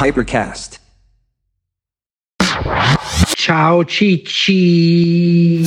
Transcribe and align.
Hypercast. 0.00 0.80
Ciao 3.36 3.84
Cicci. 3.84 5.60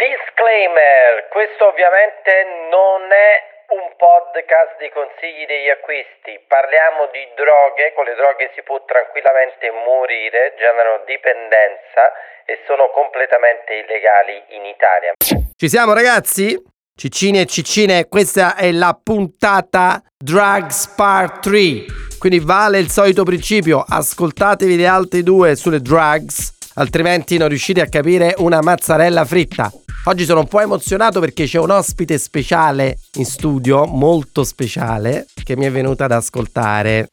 Disclaimer, 0.00 1.28
questo 1.28 1.68
ovviamente 1.68 2.32
non 2.72 3.12
è 3.12 3.68
un 3.68 3.92
podcast 4.00 4.80
di 4.80 4.88
consigli 4.96 5.44
degli 5.44 5.68
acquisti, 5.68 6.40
parliamo 6.48 7.12
di 7.12 7.20
droghe, 7.36 7.92
con 7.92 8.08
le 8.08 8.14
droghe 8.16 8.48
si 8.54 8.62
può 8.62 8.80
tranquillamente 8.88 9.68
morire, 9.84 10.56
generano 10.56 11.04
dipendenza 11.04 12.16
e 12.48 12.64
sono 12.64 12.88
completamente 12.96 13.84
illegali 13.84 14.56
in 14.56 14.64
Italia. 14.64 15.12
Ci 15.20 15.68
siamo 15.68 15.92
ragazzi? 15.92 16.56
Ciccini 16.96 17.40
e 17.40 17.44
ciccine, 17.44 18.08
questa 18.08 18.56
è 18.56 18.72
la 18.72 18.96
puntata 18.96 20.00
Drugs 20.16 20.94
Part 20.96 21.44
3. 21.44 22.05
Quindi 22.18 22.40
vale 22.40 22.78
il 22.78 22.90
solito 22.90 23.22
principio, 23.24 23.84
ascoltatevi 23.86 24.76
le 24.76 24.86
altre 24.86 25.22
due 25.22 25.54
sulle 25.54 25.80
drugs, 25.80 26.52
altrimenti 26.74 27.36
non 27.36 27.48
riuscite 27.48 27.80
a 27.80 27.88
capire 27.88 28.34
una 28.38 28.62
mazzarella 28.62 29.24
fritta. 29.24 29.70
Oggi 30.04 30.24
sono 30.24 30.40
un 30.40 30.48
po' 30.48 30.60
emozionato 30.60 31.20
perché 31.20 31.44
c'è 31.44 31.58
un 31.58 31.70
ospite 31.70 32.16
speciale 32.16 32.98
in 33.14 33.24
studio, 33.24 33.84
molto 33.86 34.44
speciale, 34.44 35.26
che 35.42 35.56
mi 35.56 35.66
è 35.66 35.70
venuta 35.70 36.04
ad 36.04 36.12
ascoltare. 36.12 37.08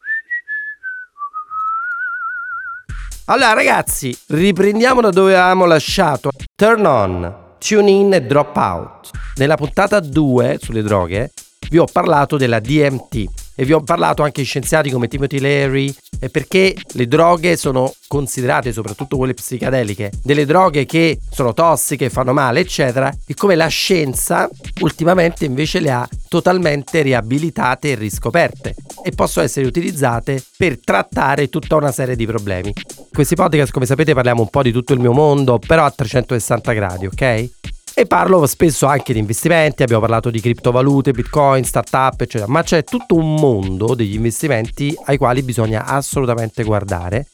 Allora 3.26 3.52
ragazzi, 3.52 4.16
riprendiamo 4.28 5.00
da 5.00 5.10
dove 5.10 5.34
avevamo 5.36 5.66
lasciato. 5.66 6.30
Turn 6.54 6.86
on, 6.86 7.34
tune 7.58 7.90
in 7.90 8.14
e 8.14 8.22
drop 8.22 8.56
out. 8.56 9.10
Nella 9.36 9.56
puntata 9.56 10.00
2 10.00 10.58
sulle 10.62 10.82
droghe 10.82 11.32
vi 11.68 11.78
ho 11.78 11.86
parlato 11.90 12.36
della 12.36 12.60
DMT 12.60 13.43
e 13.54 13.64
vi 13.64 13.72
ho 13.72 13.82
parlato 13.82 14.22
anche 14.22 14.42
di 14.42 14.46
scienziati 14.46 14.90
come 14.90 15.08
Timothy 15.08 15.38
Leary 15.38 15.94
perché 16.30 16.74
le 16.92 17.06
droghe 17.06 17.56
sono 17.56 17.92
considerate, 18.08 18.72
soprattutto 18.72 19.16
quelle 19.16 19.34
psichedeliche, 19.34 20.10
delle 20.22 20.46
droghe 20.46 20.86
che 20.86 21.18
sono 21.30 21.52
tossiche, 21.52 22.10
fanno 22.10 22.32
male, 22.32 22.60
eccetera, 22.60 23.12
e 23.26 23.34
come 23.34 23.54
la 23.54 23.66
scienza 23.66 24.48
ultimamente 24.80 25.44
invece 25.44 25.80
le 25.80 25.90
ha 25.90 26.08
totalmente 26.28 27.02
riabilitate 27.02 27.92
e 27.92 27.94
riscoperte 27.94 28.74
e 29.02 29.10
possono 29.12 29.44
essere 29.44 29.66
utilizzate 29.66 30.42
per 30.56 30.80
trattare 30.82 31.48
tutta 31.48 31.76
una 31.76 31.92
serie 31.92 32.16
di 32.16 32.26
problemi. 32.26 32.68
In 32.68 33.12
questi 33.12 33.34
podcast, 33.34 33.72
come 33.72 33.86
sapete, 33.86 34.14
parliamo 34.14 34.42
un 34.42 34.50
po' 34.50 34.62
di 34.62 34.72
tutto 34.72 34.94
il 34.94 35.00
mio 35.00 35.12
mondo, 35.12 35.58
però 35.58 35.84
a 35.84 35.90
360 35.90 36.72
gradi, 36.72 37.06
ok? 37.06 37.50
E 37.96 38.06
parlo 38.06 38.44
spesso 38.46 38.86
anche 38.86 39.12
di 39.12 39.20
investimenti, 39.20 39.84
abbiamo 39.84 40.00
parlato 40.00 40.28
di 40.28 40.40
criptovalute, 40.40 41.12
bitcoin, 41.12 41.62
startup, 41.62 42.20
eccetera, 42.20 42.50
ma 42.50 42.64
c'è 42.64 42.82
tutto 42.82 43.14
un 43.14 43.34
mondo 43.36 43.94
degli 43.94 44.14
investimenti 44.14 44.92
ai 45.04 45.16
quali 45.16 45.42
bisogna 45.42 45.84
assolutamente 45.84 46.64
guardare, 46.64 47.28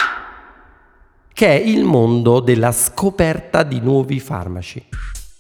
che 1.33 1.47
è 1.47 1.55
il 1.55 1.85
mondo 1.85 2.41
della 2.41 2.73
scoperta 2.73 3.63
di 3.63 3.81
nuovi 3.81 4.21
farmaci. 4.21 4.87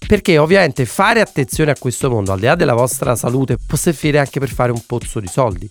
Perché 0.06 0.38
ovviamente 0.38 0.86
fare 0.86 1.20
attenzione 1.20 1.70
a 1.70 1.76
questo 1.78 2.08
mondo, 2.08 2.32
al 2.32 2.38
di 2.38 2.46
là 2.46 2.54
della 2.54 2.72
vostra 2.72 3.14
salute, 3.14 3.58
può 3.64 3.76
servire 3.76 4.18
anche 4.18 4.40
per 4.40 4.48
fare 4.48 4.72
un 4.72 4.82
pozzo 4.86 5.20
di 5.20 5.28
soldi. 5.28 5.68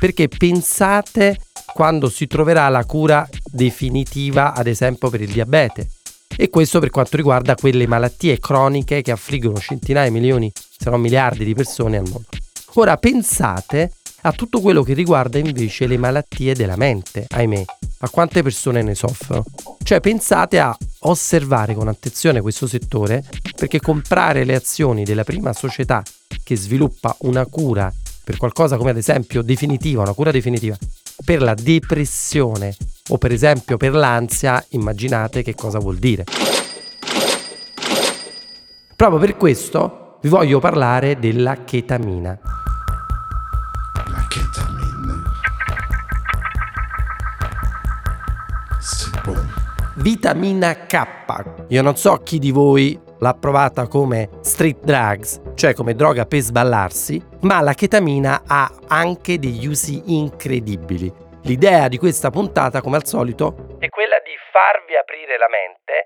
Perché 0.00 0.26
pensate 0.28 1.36
quando 1.74 2.08
si 2.08 2.26
troverà 2.26 2.66
la 2.70 2.86
cura 2.86 3.28
definitiva, 3.44 4.54
ad 4.54 4.66
esempio, 4.68 5.10
per 5.10 5.20
il 5.20 5.30
diabete 5.30 5.86
e 6.40 6.48
questo 6.48 6.80
per 6.80 6.88
quanto 6.88 7.18
riguarda 7.18 7.54
quelle 7.54 7.86
malattie 7.86 8.38
croniche 8.38 9.02
che 9.02 9.10
affliggono 9.10 9.58
centinaia 9.58 10.10
milioni, 10.10 10.50
se 10.54 10.88
non 10.88 10.98
miliardi 10.98 11.44
di 11.44 11.52
persone 11.52 11.98
al 11.98 12.04
mondo. 12.04 12.28
Ora 12.76 12.96
pensate 12.96 13.92
a 14.22 14.32
tutto 14.32 14.62
quello 14.62 14.82
che 14.82 14.94
riguarda 14.94 15.36
invece 15.36 15.86
le 15.86 15.98
malattie 15.98 16.54
della 16.54 16.76
mente, 16.76 17.26
ahimè, 17.28 17.64
a 17.98 18.08
quante 18.08 18.42
persone 18.42 18.80
ne 18.80 18.94
soffrono. 18.94 19.44
Cioè 19.82 20.00
pensate 20.00 20.58
a 20.58 20.74
osservare 21.00 21.74
con 21.74 21.88
attenzione 21.88 22.40
questo 22.40 22.66
settore 22.66 23.22
perché 23.54 23.78
comprare 23.78 24.44
le 24.44 24.54
azioni 24.54 25.04
della 25.04 25.24
prima 25.24 25.52
società 25.52 26.02
che 26.42 26.56
sviluppa 26.56 27.14
una 27.20 27.44
cura 27.44 27.92
per 28.24 28.38
qualcosa 28.38 28.78
come 28.78 28.90
ad 28.90 28.96
esempio 28.96 29.42
definitiva, 29.42 30.00
una 30.00 30.14
cura 30.14 30.30
definitiva 30.30 30.76
per 31.22 31.42
la 31.42 31.52
depressione 31.52 32.74
o 33.10 33.18
per 33.18 33.32
esempio 33.32 33.76
per 33.76 33.92
l'ansia, 33.92 34.64
immaginate 34.70 35.42
che 35.42 35.54
cosa 35.54 35.78
vuol 35.78 35.96
dire. 35.96 36.24
Proprio 38.96 39.18
per 39.18 39.36
questo 39.36 40.18
vi 40.22 40.28
voglio 40.28 40.58
parlare 40.58 41.18
della 41.18 41.64
chetamina. 41.64 42.38
La 43.94 44.26
chetamina. 44.28 45.22
Si 48.78 49.10
può. 49.22 49.34
Vitamina 49.96 50.74
K. 50.86 51.06
Io 51.68 51.82
non 51.82 51.96
so 51.96 52.20
chi 52.22 52.38
di 52.38 52.50
voi 52.50 52.98
l'ha 53.18 53.34
provata 53.34 53.86
come 53.86 54.28
street 54.42 54.84
drugs, 54.84 55.40
cioè 55.54 55.74
come 55.74 55.94
droga 55.94 56.26
per 56.26 56.40
sballarsi, 56.40 57.22
ma 57.40 57.60
la 57.60 57.72
chetamina 57.72 58.42
ha 58.46 58.70
anche 58.86 59.38
degli 59.38 59.66
usi 59.66 60.02
incredibili. 60.06 61.28
L'idea 61.44 61.88
di 61.88 61.96
questa 61.96 62.30
puntata, 62.30 62.82
come 62.82 62.96
al 62.96 63.06
solito, 63.06 63.76
è 63.78 63.88
quella 63.88 64.20
di 64.22 64.36
farvi 64.52 64.94
aprire 64.96 65.38
la 65.38 65.48
mente 65.48 66.04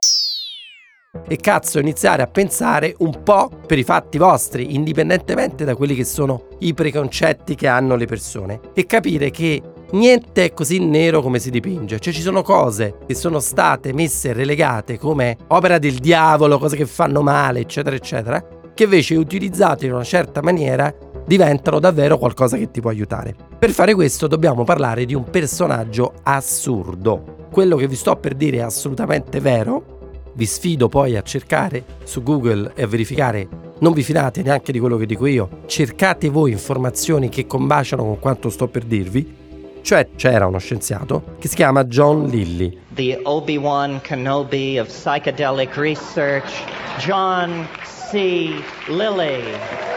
e 1.26 1.36
cazzo 1.36 1.78
iniziare 1.78 2.22
a 2.22 2.26
pensare 2.26 2.94
un 2.98 3.22
po' 3.22 3.48
per 3.66 3.78
i 3.78 3.84
fatti 3.84 4.18
vostri, 4.18 4.74
indipendentemente 4.74 5.64
da 5.64 5.74
quelli 5.74 5.94
che 5.94 6.04
sono 6.04 6.48
i 6.60 6.74
preconcetti 6.74 7.54
che 7.54 7.66
hanno 7.66 7.96
le 7.96 8.06
persone 8.06 8.60
e 8.74 8.86
capire 8.86 9.30
che 9.30 9.60
niente 9.92 10.44
è 10.44 10.52
così 10.52 10.78
nero 10.84 11.20
come 11.20 11.38
si 11.38 11.50
dipinge, 11.50 11.98
cioè 11.98 12.12
ci 12.12 12.20
sono 12.20 12.42
cose 12.42 12.98
che 13.06 13.14
sono 13.14 13.38
state 13.38 13.92
messe 13.92 14.32
relegate 14.32 14.98
come 14.98 15.36
opera 15.48 15.78
del 15.78 15.98
diavolo, 15.98 16.58
cose 16.58 16.76
che 16.76 16.86
fanno 16.86 17.22
male, 17.22 17.60
eccetera, 17.60 17.96
eccetera, 17.96 18.44
che 18.74 18.84
invece 18.84 19.14
utilizzate 19.16 19.86
in 19.86 19.94
una 19.94 20.04
certa 20.04 20.42
maniera 20.42 20.92
diventano 21.24 21.78
davvero 21.78 22.18
qualcosa 22.18 22.56
che 22.56 22.70
ti 22.70 22.80
può 22.80 22.90
aiutare. 22.90 23.34
Per 23.58 23.70
fare 23.70 23.94
questo 23.94 24.26
dobbiamo 24.26 24.64
parlare 24.64 25.04
di 25.04 25.14
un 25.14 25.24
personaggio 25.24 26.14
assurdo. 26.22 27.48
Quello 27.50 27.76
che 27.76 27.88
vi 27.88 27.94
sto 27.94 28.16
per 28.16 28.34
dire 28.34 28.58
è 28.58 28.62
assolutamente 28.62 29.40
vero. 29.40 29.92
Vi 30.34 30.46
sfido 30.46 30.88
poi 30.88 31.16
a 31.16 31.22
cercare 31.22 31.84
su 32.02 32.22
Google 32.22 32.72
e 32.74 32.82
a 32.82 32.86
verificare, 32.88 33.46
non 33.78 33.92
vi 33.92 34.02
fidate 34.02 34.42
neanche 34.42 34.72
di 34.72 34.80
quello 34.80 34.96
che 34.96 35.06
dico 35.06 35.26
io, 35.26 35.60
cercate 35.66 36.28
voi 36.28 36.50
informazioni 36.50 37.28
che 37.28 37.46
combaciano 37.46 38.02
con 38.02 38.18
quanto 38.18 38.50
sto 38.50 38.66
per 38.66 38.82
dirvi. 38.84 39.42
Cioè 39.80 40.08
c'era 40.16 40.46
uno 40.46 40.58
scienziato 40.58 41.36
che 41.38 41.46
si 41.46 41.54
chiama 41.54 41.84
John 41.84 42.26
Lilly. 42.26 42.78
The 42.94 43.20
Obi-Wan 43.22 44.00
Kenobi 44.00 44.78
of 44.78 44.88
psychedelic 44.88 45.76
research, 45.76 46.50
John 46.98 47.68
C. 48.10 48.62
Lilly. 48.88 49.93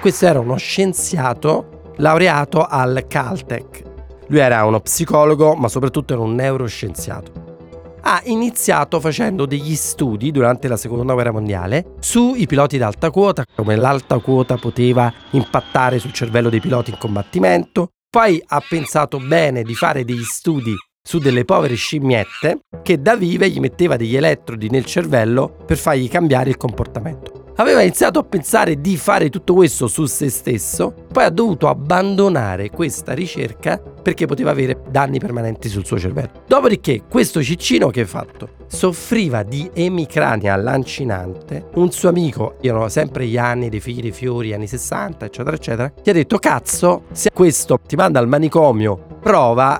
Questo 0.00 0.24
era 0.24 0.40
uno 0.40 0.56
scienziato 0.56 1.92
laureato 1.96 2.64
al 2.64 3.04
Caltech. 3.06 3.82
Lui 4.28 4.38
era 4.38 4.64
uno 4.64 4.80
psicologo, 4.80 5.54
ma 5.54 5.68
soprattutto 5.68 6.14
era 6.14 6.22
un 6.22 6.34
neuroscienziato. 6.34 7.98
Ha 8.00 8.22
iniziato 8.24 8.98
facendo 8.98 9.44
degli 9.44 9.74
studi 9.74 10.30
durante 10.30 10.68
la 10.68 10.78
seconda 10.78 11.12
guerra 11.12 11.32
mondiale 11.32 11.96
sui 12.00 12.46
piloti 12.46 12.78
d'alta 12.78 13.10
quota, 13.10 13.44
come 13.54 13.76
l'alta 13.76 14.18
quota 14.20 14.56
poteva 14.56 15.12
impattare 15.32 15.98
sul 15.98 16.12
cervello 16.12 16.48
dei 16.48 16.60
piloti 16.60 16.92
in 16.92 16.98
combattimento. 16.98 17.88
Poi 18.08 18.42
ha 18.44 18.62
pensato 18.66 19.18
bene 19.18 19.62
di 19.62 19.74
fare 19.74 20.06
degli 20.06 20.24
studi 20.24 20.74
su 21.06 21.18
delle 21.18 21.44
povere 21.44 21.74
scimmiette 21.74 22.60
che 22.82 23.02
da 23.02 23.16
vive 23.16 23.50
gli 23.50 23.60
metteva 23.60 23.96
degli 23.96 24.16
elettrodi 24.16 24.70
nel 24.70 24.86
cervello 24.86 25.56
per 25.66 25.76
fargli 25.76 26.08
cambiare 26.08 26.48
il 26.48 26.56
comportamento. 26.56 27.39
Aveva 27.60 27.82
iniziato 27.82 28.18
a 28.18 28.22
pensare 28.22 28.80
di 28.80 28.96
fare 28.96 29.28
tutto 29.28 29.52
questo 29.52 29.86
su 29.86 30.06
se 30.06 30.30
stesso, 30.30 30.94
poi 31.12 31.24
ha 31.24 31.28
dovuto 31.28 31.68
abbandonare 31.68 32.70
questa 32.70 33.12
ricerca 33.12 33.76
perché 33.78 34.24
poteva 34.24 34.50
avere 34.50 34.80
danni 34.88 35.18
permanenti 35.18 35.68
sul 35.68 35.84
suo 35.84 35.98
cervello. 35.98 36.44
Dopodiché, 36.46 37.02
questo 37.06 37.42
ciccino 37.42 37.90
che 37.90 38.00
ha 38.00 38.06
fatto? 38.06 38.56
Soffriva 38.66 39.42
di 39.42 39.70
emicrania 39.74 40.56
lancinante. 40.56 41.66
Un 41.74 41.92
suo 41.92 42.08
amico, 42.08 42.56
erano 42.62 42.88
sempre 42.88 43.26
gli 43.26 43.36
anni 43.36 43.68
dei 43.68 43.80
figli 43.80 44.00
dei 44.00 44.12
fiori, 44.12 44.54
anni 44.54 44.66
60, 44.66 45.26
eccetera, 45.26 45.54
eccetera, 45.54 45.92
gli 46.02 46.08
ha 46.08 46.14
detto: 46.14 46.38
Cazzo, 46.38 47.02
se 47.12 47.28
questo 47.30 47.78
ti 47.86 47.94
manda 47.94 48.20
al 48.20 48.26
manicomio, 48.26 49.18
prova 49.20 49.78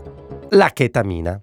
la 0.51 0.69
chetamina. 0.69 1.41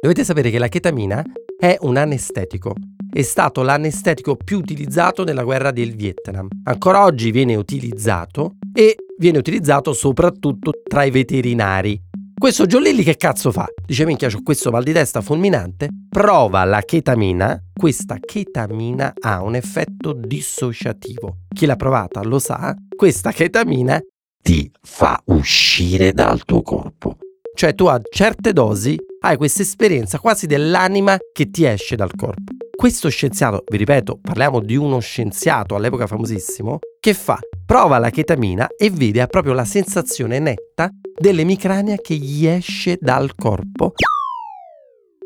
Dovete 0.00 0.22
sapere 0.22 0.50
che 0.50 0.58
la 0.60 0.68
chetamina 0.68 1.24
è 1.58 1.76
un 1.80 1.96
anestetico. 1.96 2.74
È 3.14 3.20
stato 3.20 3.60
l'anestetico 3.60 4.36
più 4.36 4.56
utilizzato 4.56 5.22
nella 5.22 5.44
guerra 5.44 5.70
del 5.70 5.94
Vietnam. 5.94 6.48
Ancora 6.64 7.04
oggi 7.04 7.30
viene 7.30 7.54
utilizzato 7.56 8.54
e 8.72 8.96
viene 9.18 9.36
utilizzato 9.36 9.92
soprattutto 9.92 10.72
tra 10.82 11.04
i 11.04 11.10
veterinari. 11.10 12.00
Questo 12.34 12.64
Lilly 12.64 13.02
che 13.02 13.18
cazzo 13.18 13.52
fa? 13.52 13.66
Dice 13.84 14.06
minchia 14.06 14.28
ho 14.28 14.42
questo 14.42 14.70
mal 14.70 14.82
di 14.82 14.94
testa 14.94 15.20
fulminante, 15.20 15.90
prova 16.08 16.64
la 16.64 16.80
chetamina, 16.80 17.62
questa 17.70 18.16
chetamina 18.18 19.12
ha 19.20 19.42
un 19.42 19.56
effetto 19.56 20.14
dissociativo. 20.14 21.40
Chi 21.54 21.66
l'ha 21.66 21.76
provata 21.76 22.22
lo 22.22 22.38
sa, 22.38 22.74
questa 22.96 23.30
chetamina 23.30 24.00
ti 24.40 24.72
fa 24.80 25.20
uscire 25.26 26.12
dal 26.14 26.46
tuo 26.46 26.62
corpo. 26.62 27.18
Cioè 27.54 27.74
tu 27.74 27.84
a 27.84 28.00
certe 28.10 28.54
dosi 28.54 28.96
hai 29.20 29.36
questa 29.36 29.60
esperienza 29.60 30.18
quasi 30.18 30.46
dell'anima 30.46 31.18
che 31.30 31.50
ti 31.50 31.64
esce 31.64 31.94
dal 31.94 32.12
corpo. 32.16 32.52
Questo 32.74 33.08
scienziato, 33.10 33.64
vi 33.70 33.76
ripeto, 33.76 34.18
parliamo 34.20 34.60
di 34.60 34.76
uno 34.76 34.98
scienziato 34.98 35.74
all'epoca 35.74 36.06
famosissimo, 36.06 36.78
che 36.98 37.14
fa? 37.14 37.38
Prova 37.64 37.98
la 37.98 38.10
chetamina 38.10 38.68
e 38.76 38.90
vede 38.90 39.26
proprio 39.26 39.52
la 39.52 39.64
sensazione 39.64 40.38
netta 40.38 40.90
dell'emicrania 41.16 41.96
che 41.96 42.14
gli 42.14 42.46
esce 42.46 42.98
dal 43.00 43.34
corpo 43.36 43.92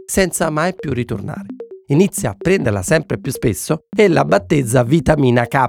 senza 0.07 0.51
mai 0.51 0.75
più 0.75 0.93
ritornare. 0.93 1.47
Inizia 1.89 2.31
a 2.31 2.37
prenderla 2.37 2.83
sempre 2.83 3.19
più 3.19 3.33
spesso 3.33 3.85
e 3.97 4.09
la 4.09 4.25
battezza 4.25 4.83
vitamina 4.83 5.47
K, 5.47 5.67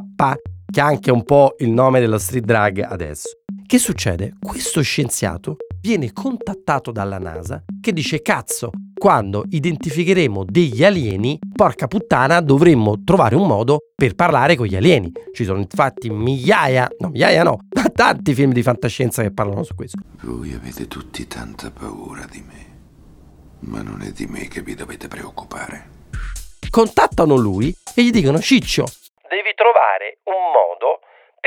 che 0.69 0.79
è 0.79 0.83
anche 0.83 1.11
un 1.11 1.23
po' 1.23 1.55
il 1.59 1.69
nome 1.69 1.99
dello 1.99 2.17
street 2.17 2.45
drug 2.45 2.79
adesso. 2.81 3.29
Che 3.67 3.79
succede? 3.79 4.35
Questo 4.41 4.81
scienziato 4.81 5.57
viene 5.81 6.13
contattato 6.13 6.93
dalla 6.93 7.17
NASA 7.17 7.61
che 7.81 7.91
dice 7.91 8.21
cazzo, 8.21 8.71
quando 8.97 9.43
identificheremo 9.45 10.45
degli 10.45 10.85
alieni, 10.85 11.37
porca 11.53 11.85
puttana, 11.85 12.39
dovremmo 12.39 13.03
trovare 13.03 13.35
un 13.35 13.45
modo 13.45 13.79
per 13.93 14.15
parlare 14.15 14.55
con 14.55 14.67
gli 14.67 14.77
alieni. 14.77 15.11
Ci 15.33 15.43
sono 15.43 15.59
infatti 15.59 16.09
migliaia, 16.09 16.87
no 16.99 17.09
migliaia 17.09 17.43
no, 17.43 17.57
ma 17.75 17.83
tanti 17.93 18.33
film 18.33 18.53
di 18.53 18.63
fantascienza 18.63 19.21
che 19.21 19.33
parlano 19.33 19.63
su 19.63 19.75
questo. 19.75 19.99
Voi 20.21 20.53
avete 20.53 20.87
tutti 20.87 21.27
tanta 21.27 21.69
paura 21.69 22.25
di 22.31 22.41
me, 22.47 22.65
ma 23.69 23.81
non 23.81 24.01
è 24.01 24.11
di 24.11 24.27
me 24.27 24.47
che 24.47 24.61
vi 24.61 24.75
dovete 24.75 25.09
preoccupare. 25.09 25.89
Contattano 26.69 27.35
lui 27.35 27.75
e 27.93 28.01
gli 28.01 28.11
dicono 28.11 28.39
Ciccio, 28.39 28.85
Devi 29.27 29.51
trovare 29.55 30.19
un 30.23 30.55
modo 30.55 30.96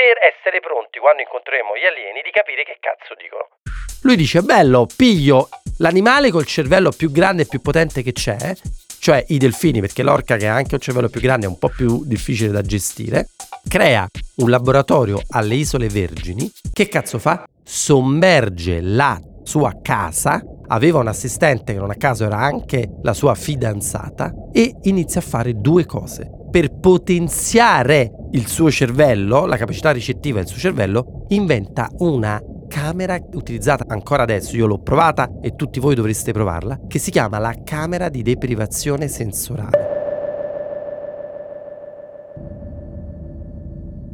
per 0.00 0.17
essere 0.32 0.61
pronti 0.61 0.99
quando 0.99 1.20
incontreremo 1.20 1.76
gli 1.76 1.85
alieni 1.85 2.25
di 2.25 2.32
capire 2.32 2.64
che 2.64 2.79
cazzo 2.81 3.12
dicono. 3.20 3.61
Lui 4.00 4.17
dice, 4.17 4.41
bello, 4.41 4.87
piglio 4.88 5.50
l'animale 5.76 6.31
col 6.31 6.47
cervello 6.47 6.91
più 6.91 7.12
grande 7.12 7.43
e 7.43 7.47
più 7.47 7.61
potente 7.61 8.02
che 8.02 8.12
c'è, 8.12 8.55
cioè 8.99 9.23
i 9.29 9.37
delfini, 9.37 9.81
perché 9.81 10.02
l'orca 10.02 10.38
che 10.38 10.49
ha 10.49 10.55
anche 10.55 10.76
un 10.76 10.81
cervello 10.81 11.11
più 11.11 11.20
grande 11.20 11.44
è 11.44 11.49
un 11.50 11.58
po' 11.58 11.69
più 11.69 12.05
difficile 12.06 12.50
da 12.50 12.62
gestire, 12.62 13.29
crea 13.69 14.08
un 14.37 14.49
laboratorio 14.49 15.20
alle 15.37 15.56
Isole 15.56 15.88
Vergini, 15.88 16.50
che 16.73 16.88
cazzo 16.88 17.19
fa? 17.19 17.44
Sommerge 17.62 18.81
la 18.81 19.20
sua 19.43 19.81
casa, 19.82 20.43
aveva 20.69 21.00
un 21.00 21.08
assistente 21.08 21.75
che 21.75 21.79
non 21.79 21.91
a 21.91 21.96
caso 21.96 22.25
era 22.25 22.38
anche 22.38 22.88
la 23.03 23.12
sua 23.12 23.35
fidanzata, 23.35 24.32
e 24.50 24.76
inizia 24.85 25.20
a 25.20 25.25
fare 25.25 25.53
due 25.53 25.85
cose. 25.85 26.39
Per 26.50 26.79
potenziare 26.81 28.12
il 28.32 28.49
suo 28.49 28.73
cervello, 28.73 29.47
la 29.47 29.56
capacità 29.56 29.93
ricettiva 29.93 30.38
del 30.38 30.49
suo 30.49 30.58
cervello, 30.58 31.25
inventa 31.29 31.88
una 31.99 32.43
camera 32.67 33.19
utilizzata 33.35 33.85
ancora 33.87 34.25
adesso, 34.25 34.56
io 34.56 34.67
l'ho 34.67 34.81
provata 34.81 35.38
e 35.41 35.55
tutti 35.55 35.79
voi 35.79 35.94
dovreste 35.94 36.32
provarla, 36.32 36.81
che 36.88 36.99
si 36.99 37.12
chiama 37.12 37.38
la 37.38 37.55
camera 37.62 38.08
di 38.08 38.23
deprivazione 38.23 39.06
sensoriale. 39.06 39.99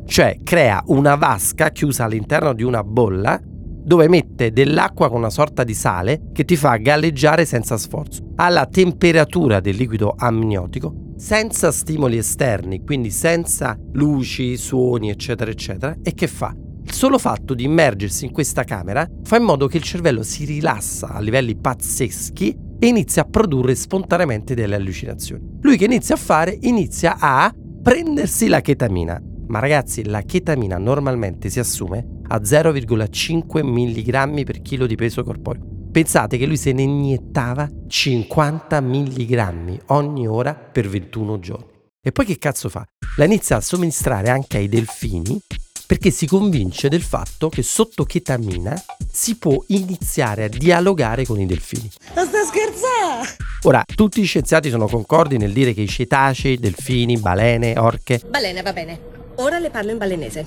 Cioè 0.05 0.41
crea 0.43 0.83
una 0.87 1.15
vasca 1.15 1.71
chiusa 1.71 2.05
all'interno 2.05 2.53
di 2.53 2.63
una 2.63 2.85
bolla 2.85 3.41
dove 3.43 4.09
mette 4.09 4.53
dell'acqua 4.53 5.09
con 5.09 5.19
una 5.19 5.31
sorta 5.31 5.65
di 5.65 5.75
sale 5.75 6.23
che 6.33 6.45
ti 6.45 6.57
fa 6.57 6.77
galleggiare 6.77 7.45
senza 7.45 7.77
sforzo, 7.77 8.33
alla 8.37 8.67
temperatura 8.67 9.61
del 9.61 9.77
liquido 9.77 10.15
amniotico, 10.17 11.06
senza 11.17 11.73
stimoli 11.73 12.19
esterni, 12.19 12.85
quindi 12.85 13.11
senza 13.11 13.79
luci, 13.93 14.57
suoni, 14.57 15.11
eccetera, 15.11 15.51
eccetera, 15.51 15.97
e 16.03 16.15
che 16.15 16.27
fa? 16.27 16.55
Il 16.83 16.93
solo 16.93 17.19
fatto 17.19 17.55
di 17.55 17.65
immergersi 17.65 18.27
in 18.27 18.33
questa 18.33 18.63
camera 18.63 19.09
fa 19.25 19.37
in 19.37 19.43
modo 19.43 19.67
che 19.67 19.79
il 19.79 19.83
cervello 19.83 20.23
si 20.23 20.45
rilassa 20.45 21.09
a 21.09 21.21
livelli 21.21 21.57
pazzeschi 21.57 22.57
e 22.79 22.87
inizia 22.87 23.23
a 23.23 23.25
produrre 23.29 23.75
spontaneamente 23.75 24.55
delle 24.55 24.77
allucinazioni. 24.77 25.59
Lui 25.63 25.77
che 25.77 25.87
inizia 25.87 26.15
a 26.15 26.19
fare? 26.19 26.57
Inizia 26.61 27.17
a 27.19 27.53
prendersi 27.83 28.47
la 28.47 28.61
chetamina. 28.61 29.21
Ma 29.49 29.59
ragazzi, 29.59 30.05
la 30.05 30.23
chetamina 30.23 30.77
normalmente 30.79 31.51
si 31.51 31.59
assume 31.59 32.07
a 32.29 32.37
0,5 32.37 33.65
mg 33.65 34.45
per 34.45 34.61
chilo 34.61 34.87
di 34.87 34.95
peso 34.95 35.23
corporeo. 35.25 35.76
Pensate 35.97 36.37
che 36.37 36.45
lui 36.45 36.59
se 36.59 36.75
ne 36.75 36.83
iniettava 36.83 37.67
50 37.89 38.83
mg 38.83 39.79
ogni 39.87 40.29
ora 40.29 40.53
per 40.53 40.91
21 40.91 41.39
giorni. 41.39 41.71
E 42.03 42.13
poi 42.13 42.27
che 42.27 42.37
cazzo 42.37 42.69
fa? 42.69 42.87
La 43.17 43.25
inizia 43.25 43.57
a 43.57 43.63
somministrare 43.63 44.29
anche 44.29 44.59
ai 44.59 44.69
delfini 44.69 45.41
perché 45.87 46.11
si 46.11 46.27
convince 46.27 46.91
del 46.91 47.01
fatto 47.01 47.49
che 47.49 47.63
sotto 47.63 48.05
chetamina 48.05 48.79
si 49.11 49.39
può 49.39 49.57
iniziare 49.69 50.45
a 50.45 50.49
dialogare 50.49 51.25
con 51.25 51.41
i 51.41 51.47
delfini. 51.47 51.91
Ma 52.15 52.27
sta 52.27 52.45
scherzando? 52.45 53.29
Ora, 53.63 53.83
tutti 53.95 54.21
gli 54.21 54.27
scienziati 54.27 54.69
sono 54.69 54.89
concordi 54.89 55.39
nel 55.39 55.55
dire 55.55 55.73
che 55.73 55.81
i 55.81 55.89
cetacei, 55.89 56.59
delfini, 56.59 57.17
balene, 57.17 57.79
orche 57.79 58.21
Balena, 58.29 58.61
va 58.61 58.75
bene. 58.75 59.16
Ora 59.39 59.59
le 59.59 59.71
parlo 59.71 59.91
in 59.91 59.99
balenese. 59.99 60.47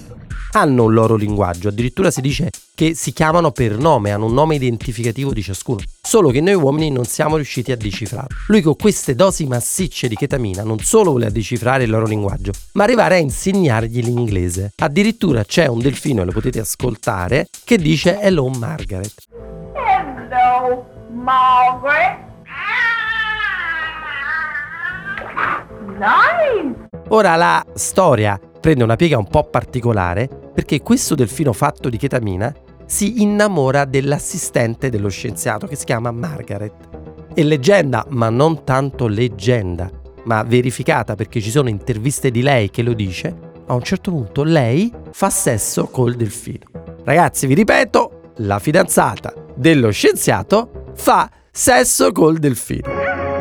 hanno 0.52 0.86
un 0.86 0.94
loro 0.94 1.16
linguaggio, 1.16 1.68
addirittura 1.68 2.10
si 2.10 2.22
dice 2.22 2.50
che 2.74 2.96
si 2.96 3.14
chiamano 3.14 3.52
per 3.52 3.78
nome, 3.78 4.12
hanno 4.12 4.26
un 4.26 4.34
nome 4.34 4.56
identificativo 4.56 5.32
di 5.32 5.44
ciascuno, 5.44 5.82
solo 6.02 6.30
che 6.32 6.42
noi 6.42 6.56
uomini 6.56 6.90
non 6.90 7.06
siamo 7.06 7.36
riusciti 7.36 7.72
a 7.72 7.78
decifrarlo. 7.78 8.36
Lui 8.48 8.62
con 8.62 8.76
queste 8.76 9.14
dosi 9.14 9.46
massicce 9.46 10.08
di 10.08 10.16
chetamina 10.16 10.64
non 10.64 10.80
solo 10.80 11.12
voleva 11.12 11.30
decifrare 11.30 11.84
il 11.84 11.92
loro 11.92 12.06
linguaggio, 12.06 12.52
ma 12.74 12.84
arrivare 12.84 13.16
a 13.16 13.20
insegnargli 13.20 14.02
l'inglese. 14.02 14.72
Addirittura 14.78 15.44
c'è 15.44 15.68
un 15.68 15.80
delfino, 15.80 16.24
e 16.24 16.26
lo 16.26 16.32
potete 16.32 16.60
ascoltare, 16.60 17.48
che 17.64 17.78
dice 17.78 18.20
Hello 18.20 18.48
Margaret. 18.48 19.14
Hello, 19.76 20.86
Margaret. 21.12 22.28
Nice. 26.00 26.88
Ora 27.10 27.36
la 27.36 27.66
storia 27.74 28.40
prende 28.60 28.84
una 28.84 28.96
piega 28.96 29.18
un 29.18 29.28
po' 29.28 29.46
particolare 29.46 30.28
perché 30.54 30.82
questo 30.82 31.16
delfino 31.16 31.54
fatto 31.54 31.90
di 31.90 31.98
chetamina 31.98 32.54
si 32.86 33.22
innamora 33.22 33.86
dell'assistente 33.86 34.90
dello 34.90 35.10
scienziato 35.10 35.68
che 35.68 35.76
si 35.76 35.86
chiama 35.86 36.12
Margaret. 36.12 36.74
E 37.34 37.44
leggenda, 37.44 38.06
ma 38.10 38.30
non 38.30 38.64
tanto 38.64 39.08
leggenda, 39.08 39.90
ma 40.24 40.44
verificata 40.44 41.16
perché 41.16 41.40
ci 41.40 41.52
sono 41.52 41.70
interviste 41.70 42.32
di 42.32 42.42
lei 42.42 42.70
che 42.72 42.82
lo 42.82 42.94
dice, 42.94 43.34
a 43.68 43.74
un 43.74 43.84
certo 43.84 44.10
punto 44.10 44.44
lei 44.44 44.92
fa 45.12 45.30
sesso 45.30 45.86
col 45.86 46.16
delfino. 46.16 46.66
Ragazzi, 47.04 47.46
vi 47.46 47.54
ripeto, 47.54 48.34
la 48.38 48.58
fidanzata 48.58 49.34
dello 49.56 49.92
scienziato 49.92 50.92
fa 50.96 51.30
sesso 51.52 52.12
col 52.12 52.38
delfino. 52.40 52.90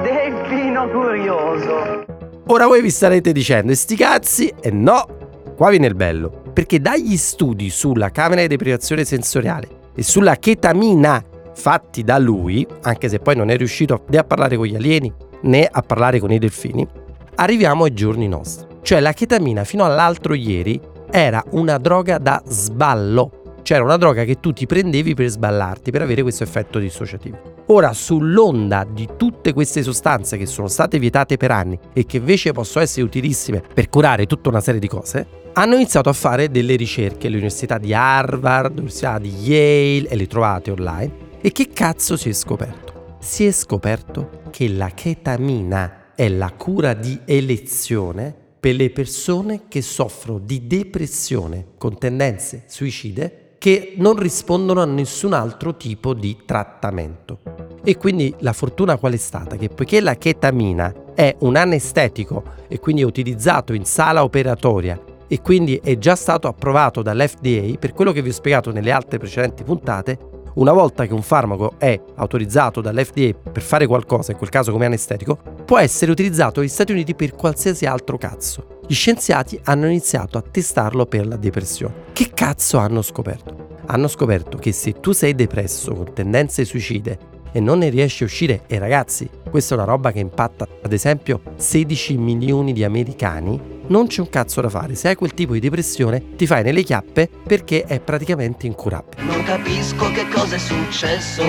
Delfino 0.03 0.89
curioso. 0.91 2.08
Ora 2.51 2.67
voi 2.67 2.81
vi 2.81 2.89
starete 2.89 3.31
dicendo, 3.33 3.75
sti 3.75 3.95
cazzi, 3.95 4.51
e 4.59 4.71
no, 4.71 5.07
qua 5.55 5.69
viene 5.69 5.87
il 5.87 5.95
bello, 5.95 6.45
perché 6.55 6.81
dagli 6.81 7.15
studi 7.19 7.69
sulla 7.69 8.11
camera 8.11 8.41
di 8.41 8.47
deprivazione 8.47 9.05
sensoriale 9.05 9.69
e 9.95 10.03
sulla 10.03 10.35
chetamina 10.37 11.23
fatti 11.55 12.03
da 12.03 12.17
lui, 12.17 12.67
anche 12.83 13.11
se 13.11 13.19
poi 13.19 13.37
non 13.37 13.51
è 13.51 13.57
riuscito 13.59 14.05
né 14.09 14.17
a 14.17 14.25
parlare 14.25 14.57
con 14.57 14.65
gli 14.65 14.77
alieni 14.77 15.13
né 15.43 15.69
a 15.71 15.83
parlare 15.83 16.21
con 16.21 16.33
i 16.33 16.39
delfini, 16.39 16.89
arriviamo 17.35 17.85
ai 17.85 17.93
giorni 17.93 18.27
nostri. 18.29 18.67
Cioè 18.81 19.01
la 19.01 19.13
chetamina 19.13 19.65
fino 19.65 19.85
all'altro 19.85 20.33
ieri 20.33 20.81
era 21.11 21.45
una 21.51 21.77
droga 21.77 22.17
da 22.17 22.43
sballo, 22.47 23.38
cioè 23.69 23.77
era 23.77 23.85
una 23.85 23.99
droga 23.99 24.25
che 24.25 24.41
tu 24.41 24.55
ti 24.55 24.65
prendevi 24.65 25.13
per 25.13 25.29
sballarti, 25.29 25.91
per 25.91 26.01
avere 26.01 26.23
questo 26.23 26.43
effetto 26.43 26.79
dissociativo. 26.79 27.65
Ora, 27.67 27.93
sull'onda 27.93 28.87
di 28.91 29.07
tutte 29.19 29.53
queste 29.53 29.83
sostanze 29.83 30.39
che 30.39 30.47
sono 30.47 30.69
state 30.69 30.99
vietate 30.99 31.37
per 31.37 31.51
anni 31.51 31.79
e 31.93 32.07
che 32.07 32.17
invece 32.17 32.53
possono 32.53 32.83
essere 32.83 33.05
utilissime 33.05 33.61
per 33.61 33.91
curare 33.91 34.25
tutta 34.25 34.49
una 34.49 34.63
serie 34.63 34.81
di 34.81 34.89
cose, 34.89 35.27
hanno 35.53 35.75
iniziato 35.75 36.09
a 36.09 36.15
fare 36.15 36.51
delle 36.51 36.77
ricerche 36.77 37.27
alle 37.27 37.37
università 37.37 37.77
di 37.77 37.93
Harvard, 37.93 38.71
all'università 38.71 39.19
di 39.19 39.29
Yale 39.29 40.09
e 40.09 40.17
le 40.17 40.27
trovate 40.27 40.71
online. 40.71 41.13
E 41.43 41.53
che 41.53 41.69
cazzo 41.71 42.17
si 42.17 42.31
è 42.31 42.33
scoperto? 42.33 43.17
Si 43.21 43.45
è 43.45 43.53
scoperto 43.53 44.45
che 44.49 44.67
la 44.71 44.89
chetamina 44.89 46.15
è 46.15 46.27
la 46.31 46.53
cura 46.53 46.95
di 46.95 47.21
elezione 47.27 48.35
per 48.59 48.77
le 48.77 48.89
persone 48.89 49.65
che 49.69 49.83
soffrono 49.83 50.39
di 50.39 50.67
depressione 50.67 51.67
con 51.77 51.99
tendenze 51.99 52.65
suicide 52.67 53.43
che 53.59 53.95
non 53.97 54.17
rispondono 54.17 54.81
a 54.81 54.87
nessun 54.87 55.33
altro 55.33 55.77
tipo 55.77 56.15
di 56.15 56.39
trattamento. 56.47 57.41
E 57.85 57.97
quindi 57.97 58.35
la 58.39 58.53
fortuna 58.53 58.97
qual 58.97 59.15
è 59.15 59.17
stata? 59.17 59.57
Che 59.57 59.69
poiché 59.69 60.01
la 60.01 60.15
chetamina 60.15 60.95
è 61.15 61.35
un 61.41 61.57
anestetico 61.57 62.45
e 62.69 62.79
quindi 62.79 63.03
è 63.03 63.05
utilizzato 63.05 63.73
in 63.73 63.85
sala 63.85 64.23
operatoria 64.23 65.01
e 65.27 65.43
quindi 65.43 65.81
è 65.83 65.99
già 65.99 66.15
stato 66.15 66.49
approvato 66.49 67.03
dall'FDA 67.03 67.77
per 67.79 67.93
quello 67.93 68.13
che 68.13 68.23
vi 68.23 68.31
ho 68.31 68.33
spiegato 68.33 68.73
nelle 68.73 68.93
altre 68.93 69.19
precedenti 69.19 69.65
puntate, 69.65 70.19
una 70.55 70.73
volta 70.73 71.07
che 71.07 71.13
un 71.13 71.23
farmaco 71.23 71.75
è 71.79 72.01
autorizzato 72.17 72.81
dall'FDA 72.81 73.51
per 73.53 73.63
fare 73.63 73.87
qualcosa, 73.87 74.33
in 74.33 74.39
quel 74.39 74.51
caso 74.51 74.73
come 74.73 74.87
anestetico, 74.87 75.39
può 75.65 75.79
essere 75.79 76.11
utilizzato 76.11 76.61
negli 76.61 76.69
Stati 76.69 76.93
Uniti 76.93 77.15
per 77.15 77.33
qualsiasi 77.33 77.85
altro 77.85 78.17
cazzo. 78.17 78.78
Gli 78.91 78.95
scienziati 78.95 79.61
hanno 79.65 79.85
iniziato 79.85 80.39
a 80.39 80.43
testarlo 80.43 81.05
per 81.05 81.27
la 81.27 81.37
depressione. 81.37 82.07
Che 82.15 82.31
cazzo 82.33 82.79
hanno 82.79 83.03
scoperto? 83.03 83.77
Hanno 83.85 84.09
scoperto 84.09 84.57
che 84.57 84.73
se 84.73 84.95
tu 84.95 85.13
sei 85.13 85.35
depresso 85.35 85.93
con 85.93 86.15
tendenze 86.15 86.65
suicide 86.65 87.19
e 87.53 87.61
non 87.61 87.81
ne 87.81 87.91
riesci 87.91 88.23
a 88.23 88.27
uscire, 88.27 88.63
e 88.67 88.79
ragazzi, 88.79 89.29
questa 89.51 89.75
è 89.75 89.77
una 89.77 89.87
roba 89.87 90.11
che 90.11 90.21
impatta 90.21 90.67
ad 90.83 90.93
esempio 90.95 91.43
16 91.57 92.17
milioni 92.17 92.73
di 92.73 92.83
americani, 92.83 93.61
non 93.89 94.07
c'è 94.07 94.23
un 94.23 94.31
cazzo 94.31 94.63
da 94.63 94.71
fare. 94.71 94.95
Se 94.95 95.09
hai 95.09 95.17
quel 95.17 95.35
tipo 95.35 95.53
di 95.53 95.61
depressione, 95.61 96.35
ti 96.37 96.47
fai 96.47 96.63
nelle 96.63 96.83
chiappe 96.83 97.29
perché 97.47 97.85
è 97.85 98.01
praticamente 98.01 98.67
incurabile. 98.67 99.23
Non 99.23 99.43
capisco 99.43 100.11
che 100.13 100.27
cosa 100.33 100.55
è 100.55 100.59
successo. 100.59 101.43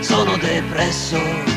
Sono 0.00 0.34
depresso. 0.38 1.53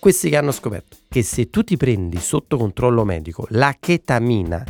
Questi 0.00 0.30
che 0.30 0.38
hanno 0.38 0.50
scoperto 0.50 0.96
che 1.10 1.22
se 1.22 1.50
tu 1.50 1.62
ti 1.62 1.76
prendi 1.76 2.18
sotto 2.20 2.56
controllo 2.56 3.04
medico 3.04 3.46
la 3.50 3.76
chetamina, 3.78 4.64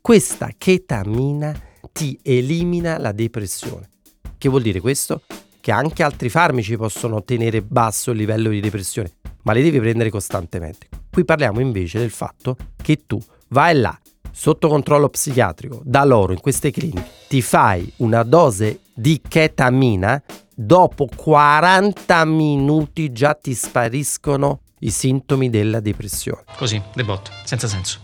questa 0.00 0.48
chetamina 0.56 1.54
ti 1.92 2.18
elimina 2.22 2.96
la 2.96 3.12
depressione. 3.12 3.90
Che 4.38 4.48
vuol 4.48 4.62
dire 4.62 4.80
questo? 4.80 5.20
Che 5.60 5.70
anche 5.70 6.02
altri 6.02 6.30
farmaci 6.30 6.78
possono 6.78 7.22
tenere 7.22 7.60
basso 7.60 8.12
il 8.12 8.16
livello 8.16 8.48
di 8.48 8.60
depressione, 8.60 9.12
ma 9.42 9.52
li 9.52 9.62
devi 9.62 9.78
prendere 9.80 10.08
costantemente. 10.08 10.88
Qui 11.10 11.26
parliamo 11.26 11.60
invece 11.60 11.98
del 11.98 12.08
fatto 12.08 12.56
che 12.82 13.04
tu 13.04 13.20
vai 13.48 13.78
là, 13.78 14.00
sotto 14.30 14.68
controllo 14.68 15.10
psichiatrico, 15.10 15.82
da 15.84 16.04
loro 16.04 16.32
in 16.32 16.40
queste 16.40 16.70
cliniche, 16.70 17.06
ti 17.28 17.42
fai 17.42 17.92
una 17.96 18.22
dose 18.22 18.80
di 18.94 19.20
ketamina, 19.28 20.22
dopo 20.54 21.06
40 21.14 22.24
minuti 22.24 23.12
già 23.12 23.34
ti 23.34 23.52
spariscono 23.52 24.60
i 24.80 24.90
sintomi 24.90 25.50
della 25.50 25.80
depressione. 25.80 26.44
Così, 26.56 26.80
debotto, 26.94 27.30
senza 27.44 27.66
senso. 27.66 28.00